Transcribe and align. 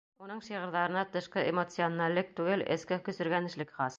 Уның 0.27 0.39
шиғырҙарына 0.45 1.03
тышҡы 1.15 1.43
эмоционаллек 1.51 2.33
түгел, 2.39 2.65
эске 2.77 3.01
көсөргәнешлек 3.09 3.77
хас. 3.81 3.89